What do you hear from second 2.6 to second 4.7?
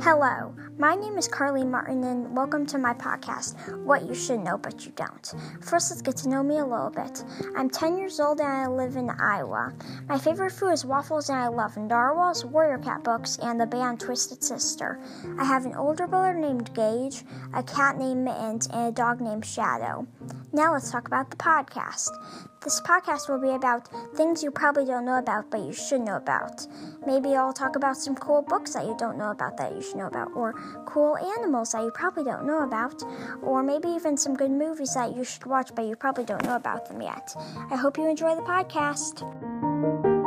to my podcast, What You Should Know